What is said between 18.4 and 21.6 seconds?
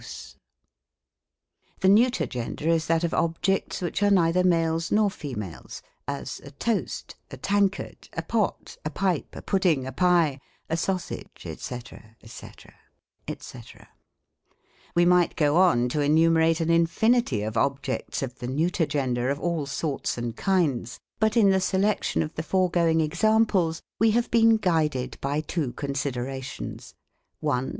neuter gender, of all sorts and kinds; but in